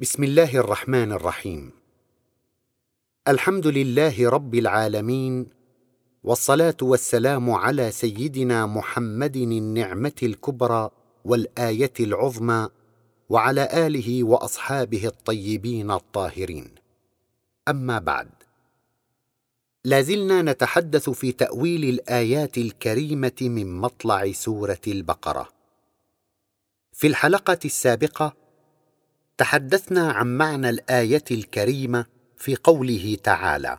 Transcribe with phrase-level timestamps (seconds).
[0.00, 1.70] بسم الله الرحمن الرحيم.
[3.28, 5.46] الحمد لله رب العالمين
[6.24, 10.90] والصلاة والسلام على سيدنا محمد النعمة الكبرى
[11.24, 12.68] والآية العظمى
[13.28, 16.74] وعلى آله وأصحابه الطيبين الطاهرين.
[17.68, 18.30] أما بعد
[19.84, 25.48] لازلنا نتحدث في تأويل الآيات الكريمة من مطلع سورة البقرة.
[26.92, 28.39] في الحلقة السابقة
[29.40, 32.04] تحدثنا عن معنى الآية الكريمة
[32.36, 33.78] في قوله تعالى.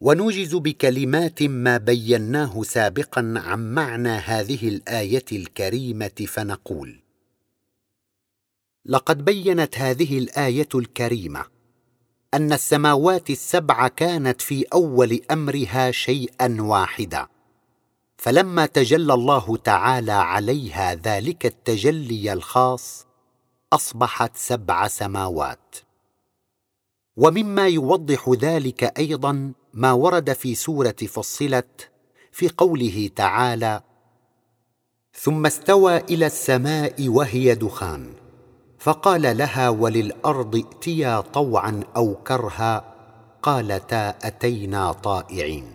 [0.00, 7.02] ونوجز بكلمات ما بيناه سابقا عن معنى هذه الآية الكريمة فنقول
[8.84, 11.44] لقد بينت هذه الآية الكريمة
[12.34, 17.26] أن السماوات السبع كانت في أول أمرها شيئا واحدا
[18.16, 23.06] فلما تجلى الله تعالى عليها ذلك التجلي الخاص
[23.72, 25.76] أصبحت سبع سماوات.
[27.16, 31.90] ومما يوضح ذلك أيضا ما ورد في سورة فصلت
[32.32, 33.80] في قوله تعالى
[35.14, 38.12] ثم استوى إلى السماء وهي دخان
[38.78, 42.94] فقال لها وللأرض ائتيا طوعا أو كرها
[43.42, 45.72] قالتا أتينا طائعين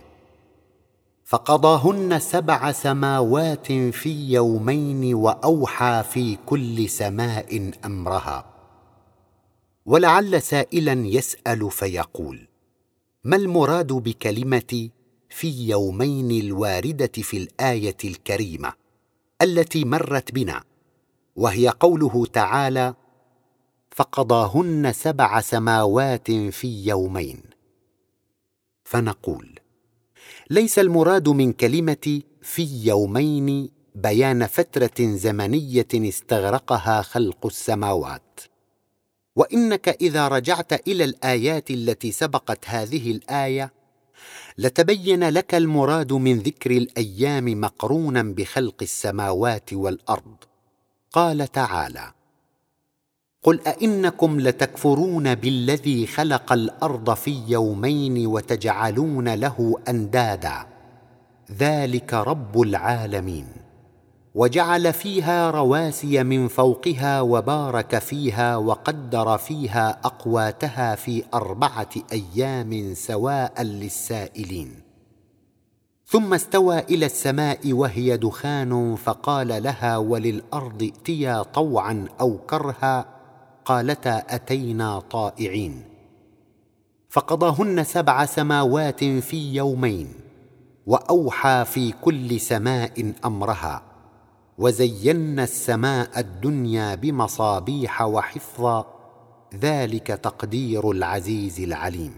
[1.24, 8.44] فقضاهن سبع سماوات في يومين وأوحى في كل سماء أمرها.
[9.86, 12.53] ولعل سائلا يسأل فيقول
[13.24, 14.88] ما المراد بكلمة
[15.28, 18.72] في يومين الواردة في الآية الكريمة
[19.42, 20.64] التي مرت بنا
[21.36, 22.94] وهي قوله تعالى
[23.90, 27.40] فقضاهن سبع سماوات في يومين
[28.84, 29.58] فنقول
[30.50, 38.40] ليس المراد من كلمة في يومين بيان فترة زمنية استغرقها خلق السماوات.
[39.36, 43.72] وإنك إذا رجعت إلى الآيات التي سبقت هذه الآية
[44.58, 50.36] لتبين لك المراد من ذكر الأيام مقرونا بخلق السماوات والأرض.
[51.12, 52.12] قال تعالى
[53.42, 60.66] قل أئنكم لتكفرون بالذي خلق الأرض في يومين وتجعلون له أندادا.
[61.52, 63.63] ذلك رب العالمين.
[64.34, 74.80] وجعل فيها رواسي من فوقها وبارك فيها وقدر فيها أقواتها في أربعة أيام سواء للسائلين.
[76.06, 83.06] ثم استوى إلى السماء وهي دخان فقال لها وللأرض ائتيا طوعا أو كرها
[83.64, 85.84] قالتا أتينا طائعين
[87.08, 90.08] فقضاهن سبع سماوات في يومين
[90.86, 93.93] وأوحى في كل سماء أمرها.
[94.58, 98.86] وزينا السماء الدنيا بمصابيح وحفظا
[99.54, 102.14] ذلك تقدير العزيز العليم.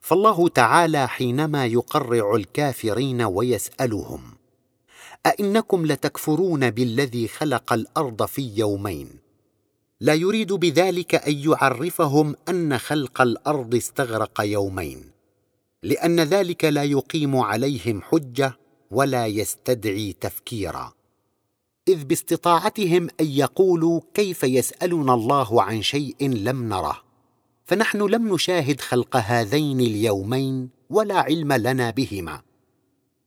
[0.00, 4.20] فالله تعالى حينما يقرع الكافرين ويسألهم
[5.26, 9.08] أئنكم لتكفرون بالذي خلق الأرض في يومين؟
[10.00, 15.10] لا يريد بذلك أن يعرفهم أن خلق الأرض استغرق يومين
[15.82, 18.58] لأن ذلك لا يقيم عليهم حجة
[18.90, 20.92] ولا يستدعي تفكيرا.
[21.88, 27.02] إذ باستطاعتهم أن يقولوا كيف يسألنا الله عن شيء لم نره.
[27.64, 32.40] فنحن لم نشاهد خلق هذين اليومين ولا علم لنا بهما.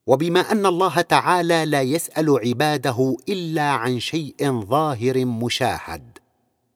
[0.07, 6.17] وبما أن الله تعالى لا يسأل عباده إلا عن شيء ظاهر مشاهد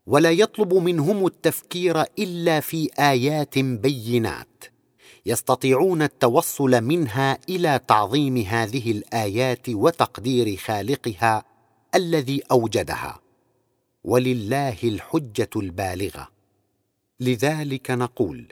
[0.07, 4.74] ولا يطلب منهم التفكير إلا في آيات بينات.
[5.25, 11.43] يستطيعون التوصل منها إلى تعظيم هذه الآيات وتقدير خالقها
[11.95, 13.19] الذي أوجدها.
[14.03, 16.27] ولله الحجة البالغة.
[17.19, 18.47] لذلك نقول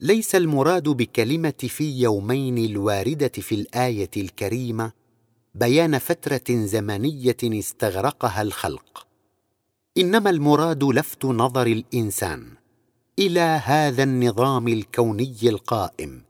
[0.00, 4.92] ليس المراد بكلمة في يومين الواردة في الآية الكريمة
[5.54, 9.06] بيان فترة زمنية استغرقها الخلق.
[9.98, 12.65] إنما المراد لفت نظر الإنسان.
[13.18, 16.22] إلى هذا النظام الكوني القائم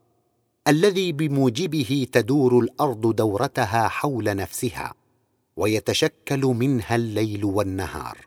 [0.69, 4.95] الذي بموجبه تدور الأرض دورتها حول نفسها
[5.57, 8.19] ويتشكل منها الليل والنهار.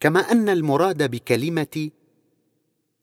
[0.00, 1.90] كما أن المراد بكلمة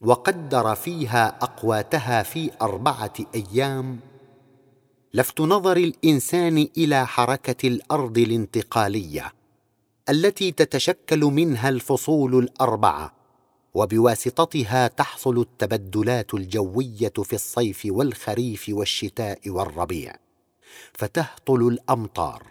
[0.02, 4.00] وقدر فيها أقواتها في أربعة أيام
[5.14, 9.34] لفت نظر الإنسان إلى حركة الأرض الانتقالية
[10.10, 13.19] التي تتشكل منها الفصول الأربعة
[13.74, 20.16] وبواسطتها تحصل التبدلات الجوية في الصيف والخريف والشتاء والربيع
[20.94, 22.44] فتهطل الأمطار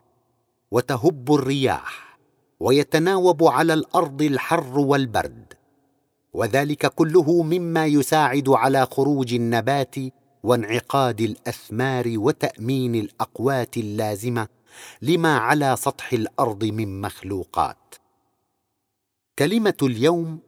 [0.70, 2.18] وتهب الرياح
[2.60, 5.52] ويتناوب على الأرض الحر والبرد
[6.32, 9.94] وذلك كله مما يساعد على خروج النبات
[10.42, 14.48] وانعقاد الأثمار وتأمين الأقوات اللازمة
[15.02, 17.94] لما على سطح الأرض من مخلوقات.
[19.38, 20.38] كلمة اليوم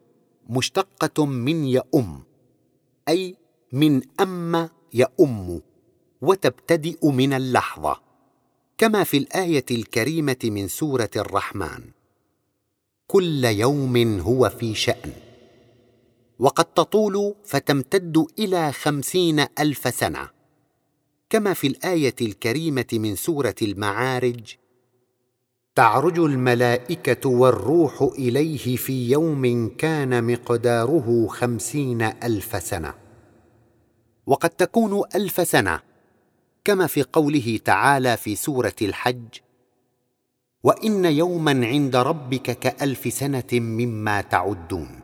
[0.51, 2.23] مشتقة من يؤم
[3.09, 3.37] أي
[3.73, 5.61] من اما يؤم
[6.23, 8.01] وتبتدئ من اللحظة
[8.79, 11.81] كما في الآية الكريمة من سورة الرحمن.
[13.07, 15.13] كل يوم هو في شأن.
[16.39, 20.31] وقد تطول فتمتد إلى خمسين ألف سنة
[21.31, 24.55] كما في الآية الكريمة من سورة المعارج
[25.75, 32.95] تعرج الملائكة والروح إليه في يوم كان مقداره خمسين ألف سنة.
[34.27, 35.81] وقد تكون ألف سنة
[36.65, 39.27] كما في قوله تعالى في سورة الحج
[40.63, 45.01] وإن يوما عند ربك كألف سنة مما تعدون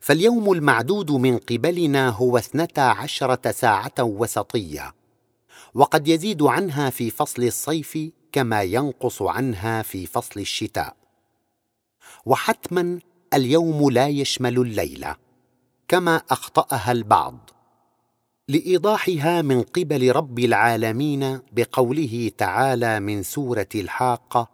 [0.00, 4.94] فاليوم المعدود من قبلنا هو اثنتا عشرة ساعة وسطية
[5.74, 7.98] وقد يزيد عنها في فصل الصيف
[8.32, 10.96] كما ينقص عنها في فصل الشتاء.
[12.26, 12.98] وحتما
[13.34, 15.16] اليوم لا يشمل الليلة
[15.88, 17.50] كما أخطأها البعض.
[18.48, 24.48] لإيضاحها من قبل رب العالمين بقوله تعالى من سورة الحاقة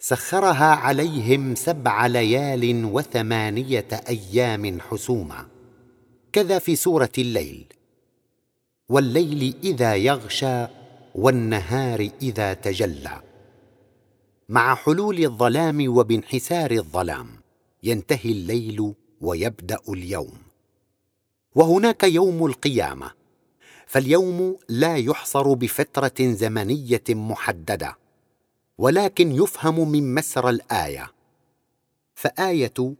[0.00, 5.46] سخرها عليهم سبع ليال وثمانية أيام حسوما.
[6.32, 7.66] كذا في سورة الليل
[8.88, 10.66] والليل إذا يغشى
[11.18, 13.22] والنهار إذا تجلى.
[14.48, 17.28] مع حلول الظلام وبانحسار الظلام
[17.82, 20.38] ينتهي الليل ويبدأ اليوم.
[21.54, 23.10] وهناك يوم القيامة
[23.86, 27.98] فاليوم لا يحصر بفترة زمنية محددة
[28.78, 31.12] ولكن يفهم من مسر الآية.
[32.14, 32.94] فآية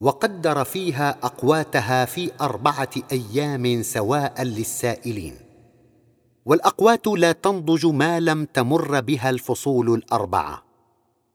[0.00, 5.47] وقدر فيها أقواتها في أربعة أيام سواء للسائلين.
[6.48, 10.64] والأقوات لا تنضج ما لم تمر بها الفصول الأربعة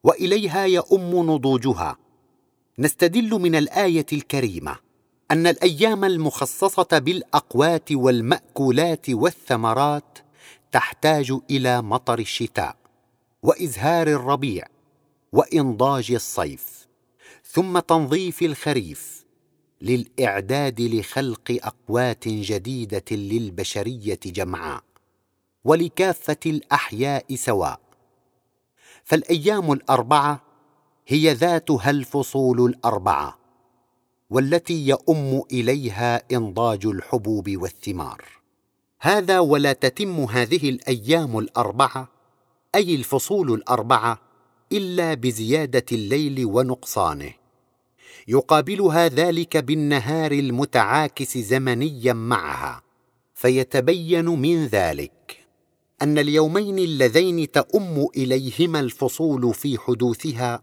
[0.04, 1.98] وإليها يؤم نضوجها.
[2.80, 4.75] نستدل من الآية الكريمة
[5.31, 10.19] أن الأيام المخصصة بالأقوات والمأكولات والثمرات
[10.71, 12.75] تحتاج إلى مطر الشتاء
[13.44, 14.66] وإزهار الربيع
[15.33, 16.88] وإنضاج الصيف
[17.45, 19.25] ثم تنظيف الخريف
[19.81, 24.93] للإعداد لخلق أقوات جديدة للبشرية جمعاء.
[25.65, 27.80] ولكافة الأحياء سواء.
[29.04, 30.42] فالأيام الأربعة
[31.07, 33.38] هي ذاتها الفصول الأربعة
[34.30, 38.21] والتي يؤم إليها إنضاج الحبوب والثمار.
[39.01, 42.07] هذا ولا تتم هذه الأيام الأربعة
[42.75, 44.19] أي الفصول الأربعة
[44.71, 47.33] إلا بزيادة الليل ونقصانه.
[48.27, 52.81] يقابلها ذلك بالنهار المتعاكس زمنيا معها
[53.33, 55.43] فيتبين من ذلك.
[56.04, 60.62] أن اليومين اللذين تؤم إليهما الفصول في حدوثها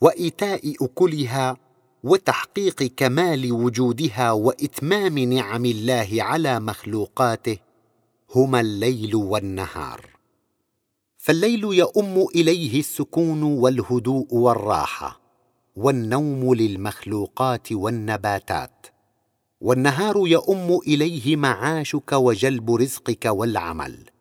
[0.00, 1.56] وإيتاء أكلها
[2.04, 7.58] وتحقيق كمال وجودها وإتمام نعم الله على مخلوقاته
[8.34, 10.06] هما الليل والنهار.
[11.18, 15.20] فالليل يؤم إليه السكون والهدوء والراحة
[15.76, 18.86] والنوم للمخلوقات والنباتات
[19.60, 24.13] والنهار يؤم إليه معاشك وجلب رزقك والعمل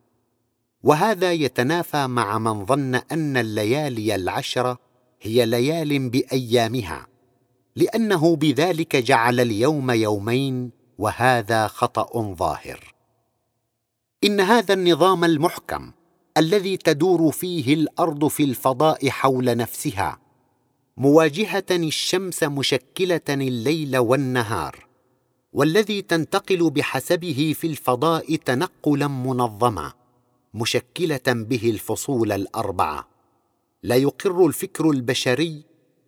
[0.83, 4.79] وهذا يتنافى مع من ظن أن الليالي العشره
[5.21, 7.07] هي ليال بأيامها
[7.75, 12.93] لأنه بذلك جعل اليوم يومين وهذا خطأ ظاهر.
[14.23, 15.91] إن هذا النظام المحكم
[16.37, 20.19] الذي تدور فيه الأرض في الفضاء حول نفسها
[20.97, 24.87] مواجهة الشمس مشكلة الليل والنهار
[25.53, 29.93] والذي تنتقل بحسبه في الفضاء تنقلا منظما.
[30.53, 33.07] مشكلة به الفصول الأربعة.
[33.83, 35.63] لا يقر الفكر البشري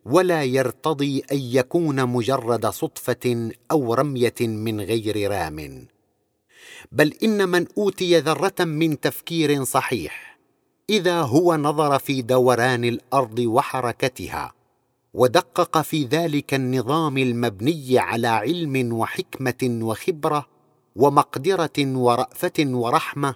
[0.05, 5.87] ولا يرتضي أن يكون مجرد صدفة أو رمية من غير رام.
[6.91, 10.37] بل إن من أوتي ذرة من تفكير صحيح
[10.89, 14.53] إذا هو نظر في دوران الأرض وحركتها
[15.13, 20.45] ودقق في ذلك النظام المبني على علم وحكمة وخبرة
[20.95, 23.35] ومقدرة ورأفة ورحمة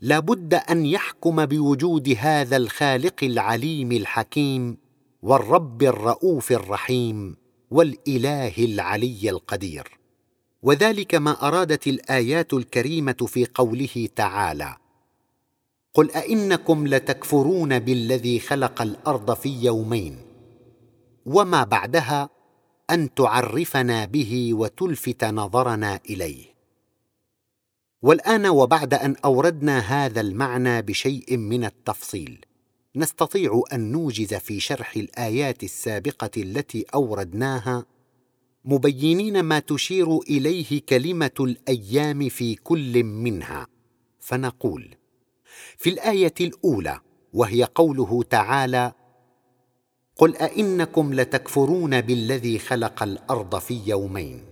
[0.00, 4.76] لا بد أن يحكم بوجود هذا الخالق العليم الحكيم
[5.22, 7.36] والرب الرؤوف الرحيم
[7.70, 9.98] والإله العلي القدير.
[10.62, 14.76] وذلك ما أرادت الآيات الكريمة في قوله تعالى
[15.94, 20.16] قل أئنكم لتكفرون بالذي خلق الأرض في يومين
[21.26, 22.30] وما بعدها
[22.90, 26.57] أن تعرفنا به وتلفت نظرنا إليه.
[28.02, 32.44] والآن وبعد أن أوردنا هذا المعنى بشيء من التفصيل
[32.96, 37.86] نستطيع أن نوجز في شرح الآيات السابقة التي أوردناها
[38.64, 43.66] مبينين ما تشير إليه كلمة الأيام في كل منها.
[44.20, 44.94] فنقول
[45.76, 47.00] في الآية الأولى
[47.32, 48.92] وهي قوله تعالى
[50.16, 54.47] قل أئنكم لتكفرون بالذي خلق الأرض في يومين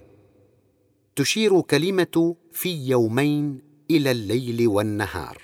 [1.17, 5.43] تشير كلمة في يومين إلى الليل والنهار.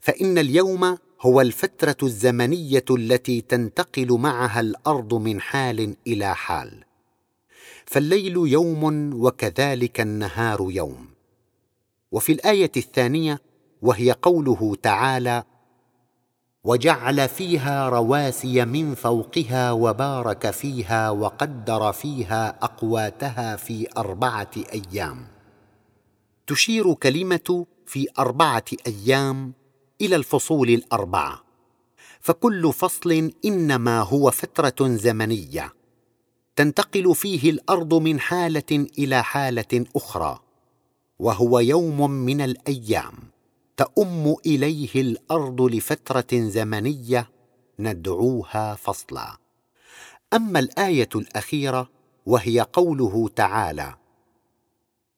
[0.00, 6.84] فإن اليوم هو الفترة الزمنية التي تنتقل معها الأرض من حال إلى حال.
[7.86, 11.08] فالليل يوم وكذلك النهار يوم.
[12.12, 13.40] وفي الآية الثانية
[13.82, 15.44] وهي قوله تعالى
[16.64, 25.26] وجعل فيها رواسي من فوقها وبارك فيها وقدر فيها أقواتها في أربعة أيام.
[26.46, 29.52] تشير كلمة في أربعة أيام
[30.00, 31.44] إلى الفصول الأربعة.
[32.20, 35.72] فكل فصل إنما هو فترة زمنية.
[36.56, 40.38] تنتقل فيه الأرض من حالة إلى حالة أخرى.
[41.18, 43.33] وهو يوم من الأيام.
[43.76, 47.30] تؤم إليه الأرض لفترة زمنية
[47.78, 49.36] ندعوها فصلا.
[50.34, 51.90] أما الآية الأخيرة
[52.26, 53.94] وهي قوله تعالى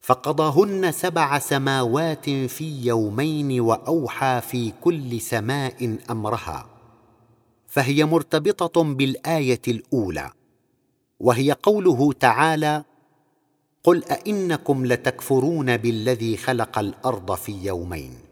[0.01, 6.69] فقضاهن سبع سماوات في يومين وأوحى في كل سماء أمرها
[7.67, 10.31] فهي مرتبطة بالآية الأولى
[11.19, 12.83] وهي قوله تعالى
[13.83, 18.26] قل أئنكم لتكفرون بالذي خلق الأرض في يومين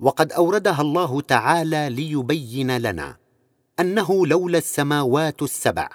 [0.00, 3.16] وقد أوردها الله تعالى ليبين لنا
[3.80, 5.88] أنه لولا السماوات السبع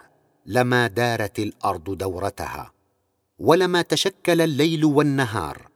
[0.45, 2.71] لما دارت الأرض دورتها
[3.39, 5.67] ولما تشكل الليل والنهار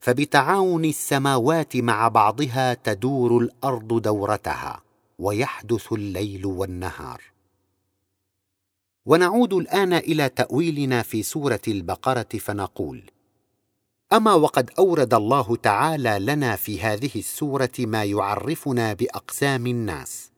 [0.00, 4.82] فبتعاون السماوات مع بعضها تدور الأرض دورتها
[5.18, 7.22] ويحدث الليل والنهار.
[9.06, 13.02] ونعود الآن إلى تأويلنا في سورة البقرة فنقول
[14.14, 20.30] أما وقد أورد الله تعالى لنا في هذه السورة ما يعرفنا بأقسام الناس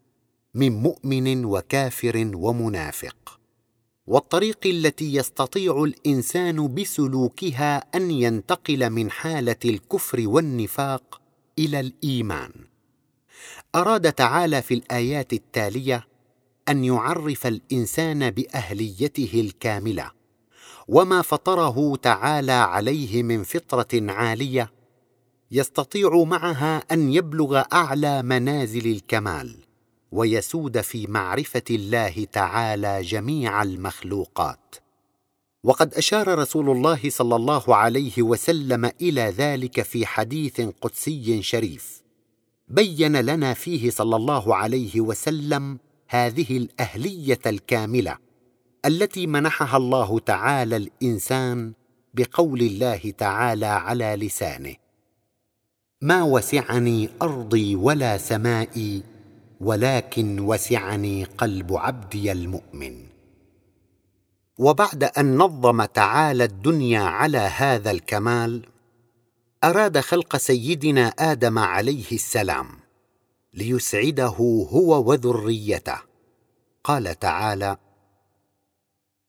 [0.54, 3.40] من مؤمن وكافر ومنافق
[4.06, 11.20] والطريق التي يستطيع الإنسان بسلوكها أن ينتقل من حالة الكفر والنفاق
[11.58, 12.50] إلى الإيمان.
[13.74, 16.06] أراد تعالى في الآيات التالية
[16.68, 20.15] أن يعرف الإنسان بأهليته الكاملة
[20.88, 24.72] وما فطره تعالى عليه من فطرة عالية
[25.50, 29.56] يستطيع معها أن يبلغ أعلى منازل الكمال
[30.12, 34.74] ويسود في معرفة الله تعالى جميع المخلوقات.
[35.64, 42.02] وقد أشار رسول الله صلى الله عليه وسلم إلى ذلك في حديث قدسي شريف.
[42.68, 45.78] بين لنا فيه صلى الله عليه وسلم
[46.08, 48.25] هذه الأهلية الكاملة.
[48.86, 51.72] التي منحها الله تعالى الإنسان
[52.14, 54.74] بقول الله تعالى على لسانه.
[56.02, 59.02] ما وسعني أرضي ولا سمائي
[59.60, 63.06] ولكن وسعني قلب عبدي المؤمن.
[64.58, 68.62] وبعد أن نظم تعالى الدنيا على هذا الكمال
[69.64, 72.68] أراد خلق سيدنا آدم عليه السلام
[73.54, 74.26] ليسعده
[74.70, 75.98] هو وذريته.
[76.84, 77.76] قال تعالى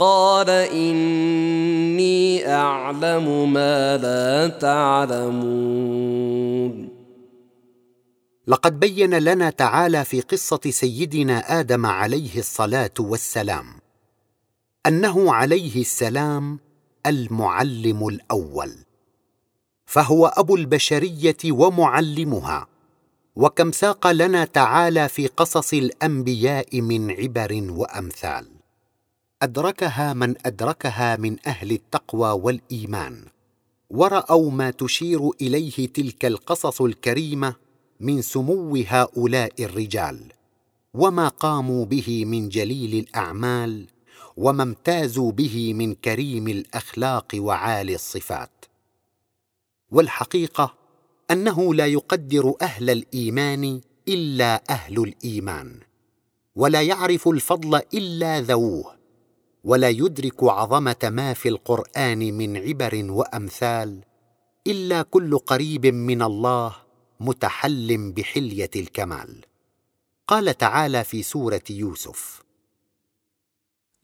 [0.00, 6.20] قال اني اعلم ما لا تعلمون.
[8.46, 13.66] لقد بين لنا تعالى في قصه سيدنا آدم عليه الصلاه والسلام
[14.86, 16.58] انه عليه السلام
[17.06, 18.72] المعلم الأول
[19.86, 22.66] فهو ابو البشريه ومعلمها
[23.36, 28.59] وكم ساق لنا تعالى في قصص الانبياء من عبر وامثال.
[29.42, 33.24] أدركها من أدركها من أهل التقوى والإيمان
[33.90, 37.54] ورأوا ما تشير إليه تلك القصص الكريمة
[38.00, 40.32] من سمو هؤلاء الرجال
[40.94, 43.86] وما قاموا به من جليل الأعمال
[44.36, 48.64] وما امتازوا به من كريم الأخلاق وعالي الصفات.
[49.90, 50.74] والحقيقة
[51.30, 55.80] أنه لا يقدر أهل الإيمان إلا أهل الإيمان
[56.56, 58.99] ولا يعرف الفضل إلا ذووه.
[59.64, 64.00] ولا يدرك عظمة ما في القرآن من عبر وأمثال
[64.66, 66.76] إلا كل قريب من الله
[67.20, 69.36] متحل بحلية الكمال.
[70.28, 72.42] قال تعالى في سورة يوسف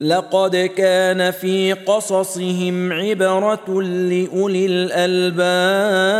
[0.01, 6.17] لقد كان في قصصهم عبرة لأولي الألباب.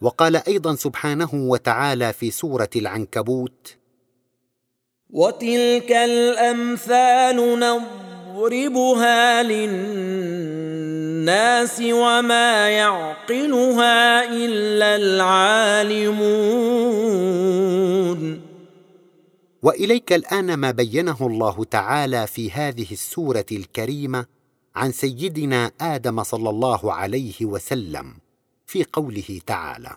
[0.00, 3.75] وقال أيضا سبحانه وتعالى في سورة العنكبوت
[5.10, 9.82] وتلك الامثال نضربها للناس
[11.80, 16.46] وما يعقلها الا العالمون
[19.62, 24.26] واليك الان ما بينه الله تعالى في هذه السوره الكريمه
[24.76, 28.14] عن سيدنا آدم صلى الله عليه وسلم
[28.66, 29.96] في قوله تعالى.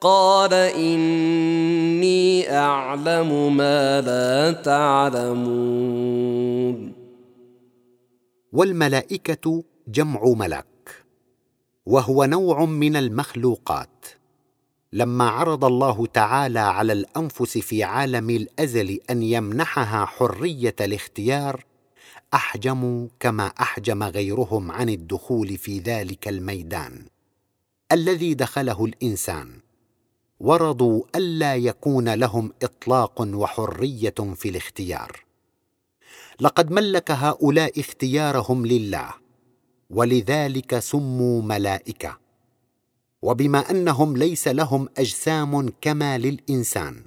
[0.00, 6.26] قال اني اعلم ما لا تعلمون.
[8.52, 11.04] والملائكه جمع ملك
[11.86, 14.06] وهو نوع من المخلوقات.
[14.92, 21.64] لما عرض الله تعالى على الانفس في عالم الازل ان يمنحها حريه الاختيار
[22.34, 27.06] احجموا كما احجم غيرهم عن الدخول في ذلك الميدان
[27.92, 29.65] الذي دخله الانسان.
[30.40, 35.24] ورضوا ألا يكون لهم إطلاق وحرية في الاختيار.
[36.40, 39.14] لقد ملك هؤلاء اختيارهم لله
[39.90, 42.26] ولذلك سموا ملائكة.
[43.22, 47.02] وبما أنهم ليس لهم أجسام كما للإنسان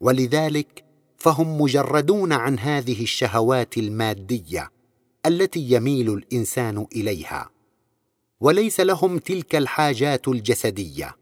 [0.00, 0.84] ولذلك
[1.16, 4.70] فهم مجردون عن هذه الشهوات المادية
[5.26, 7.50] التي يميل الإنسان إليها
[8.40, 11.16] وليس لهم تلك الحاجات الجسدية.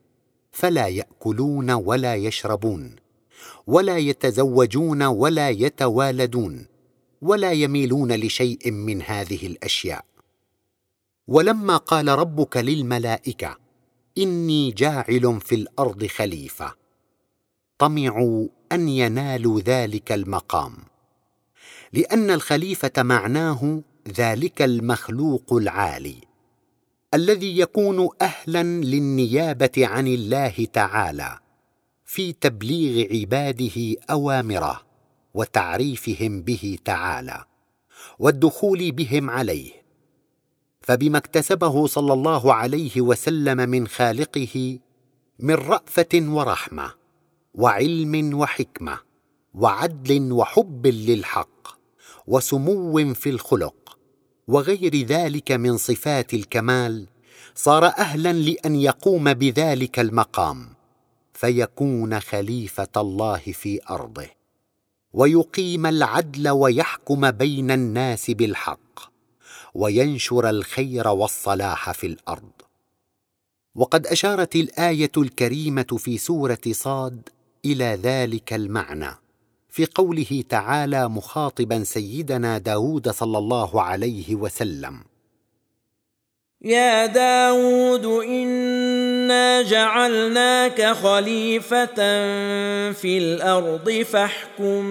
[0.51, 2.97] فلا يأكلون ولا يشربون
[3.67, 6.67] ولا يتزوجون ولا يتوالدون
[7.23, 10.05] ولا يميلون لشيء من هذه الأشياء.
[11.29, 13.57] ولما قال ربك للملائكة
[14.19, 16.75] إني جاعل في الأرض خليفة
[17.79, 20.77] طمعوا أن ينالوا ذلك المقام.
[21.93, 26.30] لأن الخليفة معناه ذلك المخلوق العالي.
[27.14, 31.38] الذي يكون أهلا للنيابة عن الله تعالى
[32.05, 34.81] في تبليغ عباده أوامره
[35.35, 37.44] وتعريفهم به تعالى
[38.18, 39.73] والدخول بهم عليه.
[40.81, 44.79] فبما اكتسبه صلى الله عليه وسلم من خالقه
[45.38, 46.94] من رأفة ورحمة
[47.55, 48.99] وعلم وحكمة
[49.55, 51.68] وعدل وحب للحق
[52.27, 53.80] وسمو في الخلق
[54.51, 57.07] وغير ذلك من صفات الكمال
[57.55, 60.69] صار أهلا لأن يقوم بذلك المقام
[61.35, 64.27] فيكون خليفة الله في أرضه
[65.13, 69.13] ويقيم العدل ويحكم بين الناس بالحق
[69.75, 72.53] وينشر الخير والصلاح في الأرض.
[73.75, 77.29] وقد أشارت الآية الكريمة في سورة صاد
[77.65, 79.11] إلى ذلك المعنى.
[79.71, 85.01] في قوله تعالى مخاطبا سيدنا داود صلى الله عليه وسلم.
[86.63, 91.95] يا داود إنا جعلناك خليفة
[92.93, 94.83] في الأرض فاحكم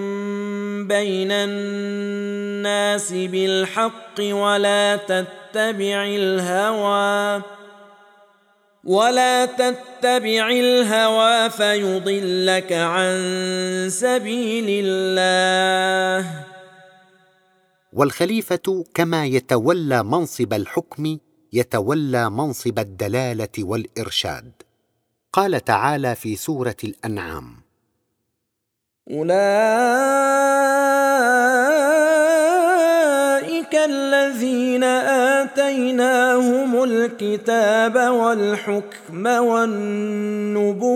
[0.88, 7.59] بين الناس بالحق ولا تتبع الهوى.
[8.90, 13.18] ولا تتبع الهوى فيضلك عن
[13.92, 16.46] سبيل الله.
[17.94, 21.18] والخليفه كما يتولى منصب الحكم
[21.54, 24.52] يتولى منصب الدلاله والارشاد.
[25.34, 27.56] قال تعالى في سوره الانعام
[29.12, 29.40] اولئك
[33.76, 34.49] الذين
[35.70, 40.90] آتيناهم الكتاب والحكم والنبوة.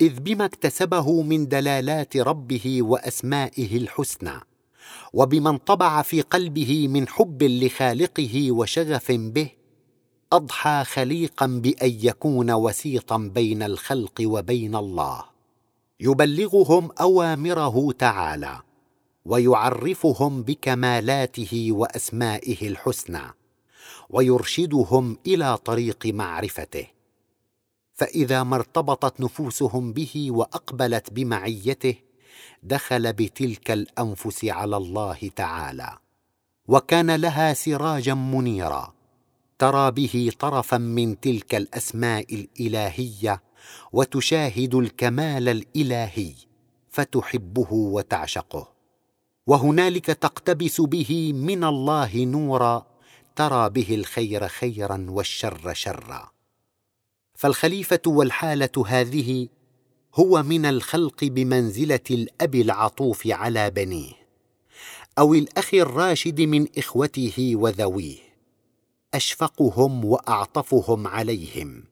[0.00, 4.40] إذ بما اكتسبه من دلالات ربه وأسمائه الحسنى
[5.12, 9.50] وبما انطبع في قلبه من حب لخالقه وشغف به
[10.32, 15.24] أضحى خليقا بأن يكون وسيطا بين الخلق وبين الله
[16.00, 18.69] يبلغهم أوامره تعالى.
[19.24, 23.22] ويعرفهم بكمالاته وأسمائه الحسنى
[24.10, 26.86] ويرشدهم إلى طريق معرفته.
[27.94, 31.94] فإذا ما ارتبطت نفوسهم به وأقبلت بمعيته
[32.62, 35.98] دخل بتلك الأنفس على الله تعالى.
[36.68, 38.94] وكان لها سراجا منيرا
[39.58, 43.42] ترى به طرفا من تلك الأسماء الإلهية
[43.92, 46.34] وتشاهد الكمال الإلهي
[46.90, 48.79] فتحبه وتعشقه.
[49.46, 52.86] وهنالك تقتبس به من الله نورا
[53.36, 56.30] ترى به الخير خيرا والشر شرا.
[57.34, 59.48] فالخليفة والحالة هذه
[60.14, 64.12] هو من الخلق بمنزلة الأب العطوف على بنيه
[65.18, 68.18] أو الأخ الراشد من إخوته وذويه.
[69.14, 71.84] أشفقهم وأعطفهم عليهم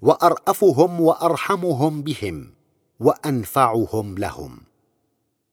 [0.00, 2.54] وأرأفهم وأرحمهم بهم
[3.00, 4.73] وأنفعهم لهم.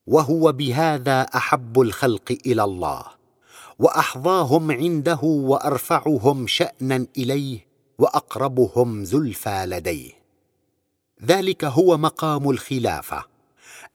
[0.07, 3.05] وهو بهذا أحب الخلق إلى الله
[3.79, 10.11] وأحظاهم عنده وأرفعهم شأنا إليه وأقربهم زلفى لديه.
[11.25, 13.23] ذلك هو مقام الخلافة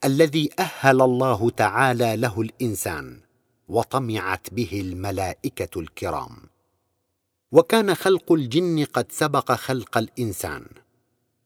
[0.05, 3.21] الذي أهل الله تعالى له الإنسان
[3.69, 6.37] وطمعت به الملائكة الكرام.
[7.53, 10.66] وكان خلق الجن قد سبق خلق الإنسان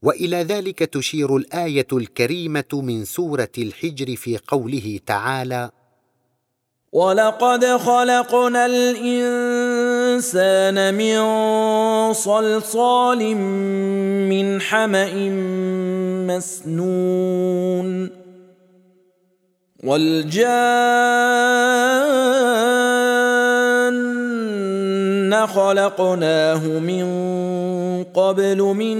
[0.03, 5.71] وإلى ذلك تشير الآية الكريمة من سورة الحجر في قوله تعالى
[6.93, 9.75] ولقد خلقنا الانسان
[10.95, 11.23] من
[12.13, 13.37] صلصال
[14.29, 15.13] من حما
[16.27, 18.11] مسنون
[19.85, 21.11] والجان
[25.35, 27.05] خلقناه من
[28.05, 28.97] قبل من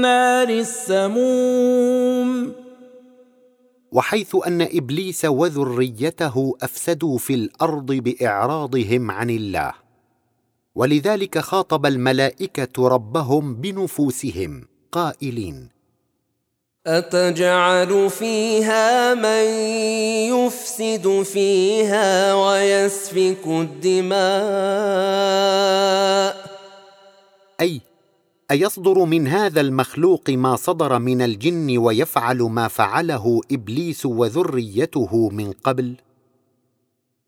[0.00, 2.52] نار السموم.
[3.92, 9.72] وحيث أن إبليس وذريته أفسدوا في الأرض بإعراضهم عن الله.
[10.74, 15.75] ولذلك خاطب الملائكة ربهم بنفوسهم قائلين
[16.86, 19.44] أتجعل فيها من
[20.30, 24.16] يفسد فيها ويسفك الدماء؟
[27.60, 27.80] أي
[28.50, 35.94] أيصدر من هذا المخلوق ما صدر من الجن ويفعل ما فعله إبليس وذريته من قبل؟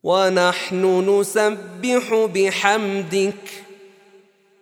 [0.03, 3.65] ونحن نسبح بحمدك.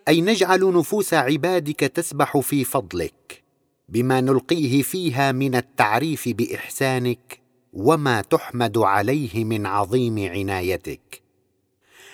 [0.07, 3.46] أي نجعل نفوس عبادك تسبح في فضلك.
[3.89, 7.39] بما نلقيه فيها من التعريف بإحسانك
[7.73, 11.21] وما تحمد عليه من عظيم عنايتك.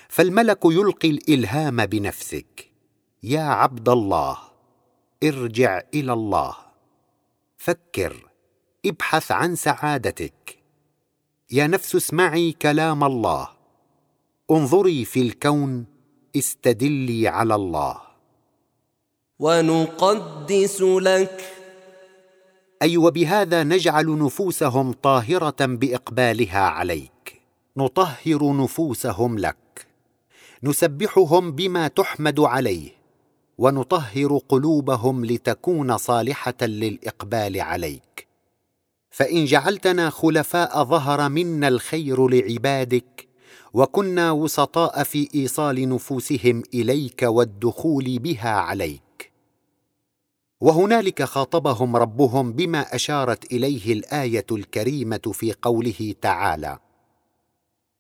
[0.10, 2.72] فالملك يلقي الإلهام بنفسك.
[3.24, 4.38] يا عبد الله
[5.24, 6.56] ارجع إلى الله.
[7.58, 8.30] فكر
[8.86, 10.60] ابحث عن سعادتك.
[11.52, 13.50] يا نفس اسمعي كلام الله.
[14.52, 15.86] انظري في الكون
[16.36, 18.02] استدلي على الله.
[19.40, 21.63] ونقدس لك
[22.84, 27.42] أي وبهذا نجعل نفوسهم طاهرة بإقبالها عليك.
[27.78, 29.88] نطهر نفوسهم لك.
[30.64, 32.90] نسبحهم بما تحمد عليه.
[33.58, 38.28] ونطهر قلوبهم لتكون صالحة للإقبال عليك.
[39.12, 43.28] فإن جعلتنا خلفاء ظهر منا الخير لعبادك
[43.74, 49.13] وكنا وسطاء في إيصال نفوسهم إليك والدخول بها عليك.
[50.64, 56.80] وهنالك خاطبهم ربهم بما أشارت إليه الآية الكريمة في قوله تعالى.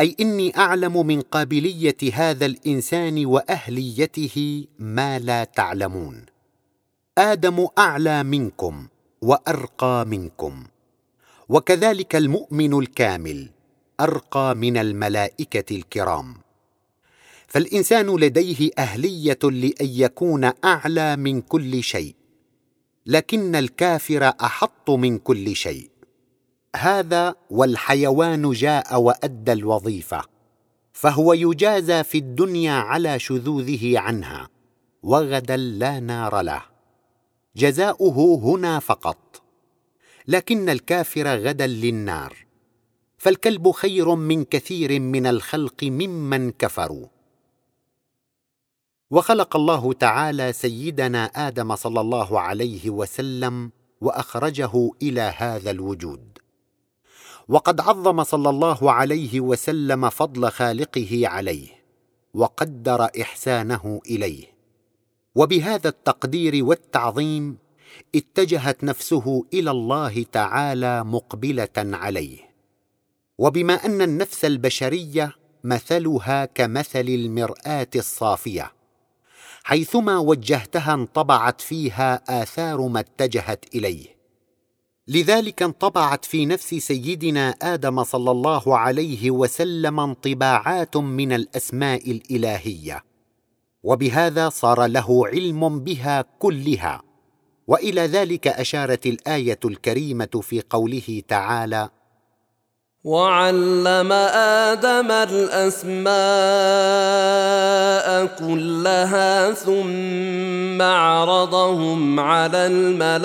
[0.00, 6.26] أي إني أعلم من قابلية هذا الإنسان وأهليته ما لا تعلمون.
[7.18, 8.88] آدم أعلى منكم
[9.22, 10.64] وأرقى منكم.
[11.48, 13.57] وكذلك المؤمن الكامل
[14.00, 16.34] أرقى من الملائكة الكرام.
[17.46, 22.14] فالإنسان لديه أهلية لأن يكون أعلى من كل شيء
[23.06, 25.90] لكن الكافر أحط من كل شيء.
[26.76, 30.22] هذا والحيوان جاء وأدى الوظيفة
[30.92, 34.48] فهو يجازى في الدنيا على شذوذه عنها
[35.02, 36.62] وغدا لا نار له.
[37.56, 39.42] جزاؤه هنا فقط
[40.28, 42.47] لكن الكافر غدا للنار.
[43.18, 47.06] فالكلب خير من كثير من الخلق ممن كفروا.
[49.10, 56.38] وخلق الله تعالى سيدنا آدم صلى الله عليه وسلم وأخرجه إلى هذا الوجود.
[57.48, 61.68] وقد عظم صلى الله عليه وسلم فضل خالقه عليه
[62.34, 64.44] وقدر إحسانه إليه.
[65.34, 67.58] وبهذا التقدير والتعظيم
[68.14, 72.47] اتجهت نفسه إلى الله تعالى مقبلة عليه.
[73.38, 75.32] وبما أن النفس البشرية
[75.64, 78.72] مثلها كمثل المرآة الصافية
[79.64, 84.18] حيثما وجهتها انطبعت فيها آثار ما اتجهت إليه.
[85.08, 93.04] لذلك انطبعت في نفس سيدنا آدم صلى الله عليه وسلم انطباعات من الأسماء الإلهية
[93.82, 97.02] وبهذا صار له علم بها كلها.
[97.66, 101.90] وإلى ذلك أشارت الآية الكريمة في قوله تعالى
[103.04, 104.12] وعلم
[104.72, 106.08] آدم الأسماء
[108.38, 113.18] كلها ثم عرضهم على الملائكة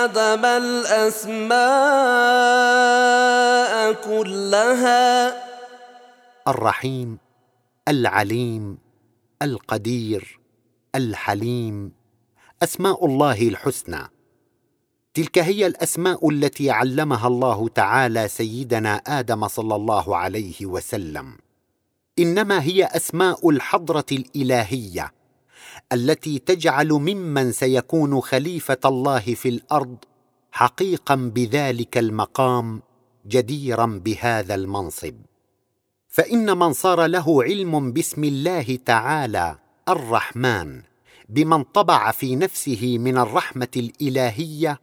[0.00, 1.52] آدم الأسماء
[3.92, 5.34] كلها.
[6.48, 7.18] الرحيم
[7.88, 8.78] العليم
[9.42, 10.45] القدير.
[10.96, 11.92] الحليم
[12.62, 14.02] أسماء الله الحسنى.
[15.14, 21.36] تلك هي الأسماء التي علمها الله تعالى سيدنا آدم صلى الله عليه وسلم.
[22.18, 25.12] إنما هي أسماء الحضرة الإلهية
[25.92, 29.96] التي تجعل ممن سيكون خليفة الله في الأرض
[30.52, 32.82] حقيقا بذلك المقام
[33.26, 35.14] جديرا بهذا المنصب.
[36.08, 40.82] فإن من صار له علم باسم الله تعالى الرحمن
[41.28, 44.80] بما انطبع في نفسه من الرحمة الإلهية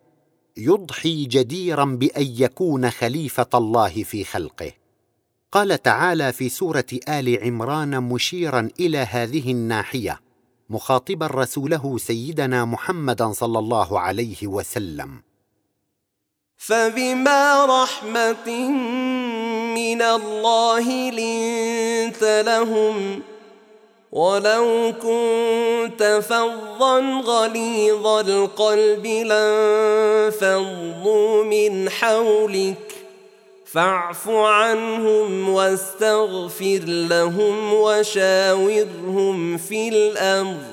[0.57, 4.71] يضحي جديرا بأن يكون خليفة الله في خلقه.
[5.51, 10.19] قال تعالى في سورة آل عمران مشيرا إلى هذه الناحية
[10.69, 15.21] مخاطبا رسوله سيدنا محمدا صلى الله عليه وسلم.
[16.57, 18.69] فبما رحمة
[19.75, 23.21] من الله لنت لهم
[24.13, 29.05] ولو كنت فظا غليظ القلب
[30.41, 32.95] لانفضوا من حولك.
[33.73, 40.63] فاعف عنهم واستغفر لهم وشاورهم في الأمر.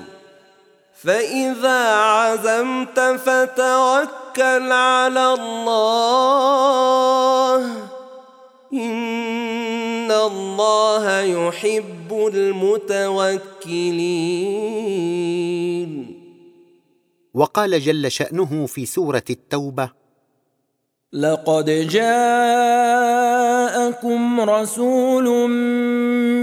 [1.05, 6.31] فإذا عزمت فتوكل على الله.
[10.11, 13.91] ان الله يحب المتوكلين.
[17.35, 19.91] وقال جل شأنه في سورة التوبة
[21.13, 22.41] لقد جاءكم
[24.41, 25.51] رسول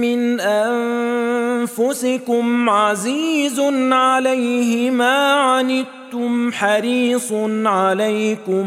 [0.01, 1.89] من انفسكم
[2.69, 3.59] عزيز
[3.91, 5.96] عليه ما عنتم
[6.51, 7.31] حريص
[7.65, 8.65] عليكم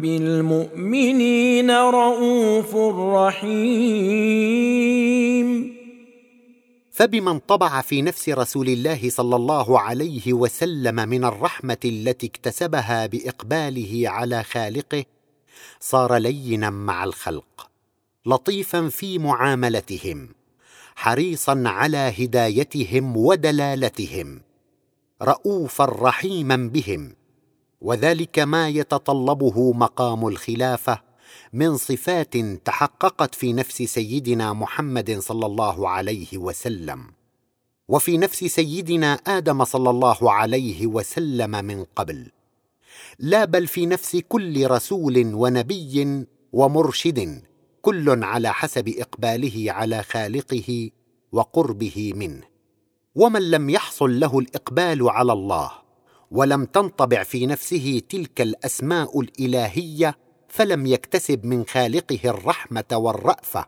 [0.00, 2.76] بالمؤمنين رءوف
[3.16, 4.54] رحيم.
[6.92, 14.02] فبما انطبع في نفس رسول الله صلى الله عليه وسلم من الرحمة التي اكتسبها بإقباله
[14.08, 15.04] على خالقه
[15.80, 17.70] صار لينا مع الخلق
[18.26, 20.28] لطيفا في معاملتهم
[20.96, 24.40] حريصا على هدايتهم ودلالتهم.
[25.22, 27.16] رؤوفا رحيما بهم
[27.80, 31.02] وذلك ما يتطلبه مقام الخلافة
[31.52, 37.04] من صفات تحققت في نفس سيدنا محمد صلى الله عليه وسلم.
[37.88, 42.30] وفي نفس سيدنا آدم صلى الله عليه وسلم من قبل.
[43.18, 47.42] لا بل في نفس كل رسول ونبي ومرشد
[47.82, 50.90] كل على حسب إقباله على خالقه
[51.32, 52.53] وقربه منه.
[53.14, 55.70] ومن لم يحصل له الإقبال على الله
[56.30, 63.66] ولم تنطبع في نفسه تلك الأسماء الإلهية فلم يكتسب من خالقه الرحمة والرافه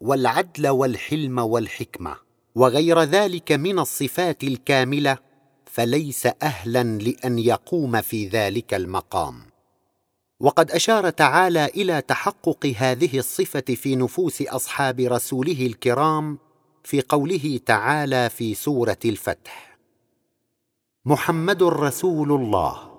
[0.00, 2.16] والعدل والحلم والحكمة
[2.54, 5.18] وغير ذلك من الصفات الكاملة
[5.64, 9.42] فليس أهلا لأن يقوم في ذلك المقام.
[10.40, 16.38] وقد أشار تعالى إلى تحقق هذه الصفة في نفوس أصحاب رسوله الكرام
[16.86, 19.78] في قوله تعالى في سورة الفتح.
[21.04, 22.92] محمد رسول الله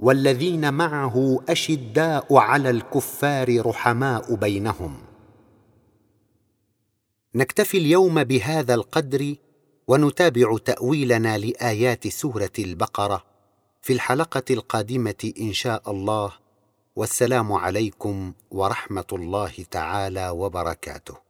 [0.00, 4.96] والذين معه أشداء على الكفار رحماء بينهم.
[7.34, 9.34] نكتفي اليوم بهذا القدر
[9.88, 13.24] ونتابع تأويلنا لآيات سورة البقرة
[13.82, 16.32] في الحلقة القادمة إن شاء الله.
[16.96, 21.23] والسلام عليكم ورحمة الله تعالى وبركاته.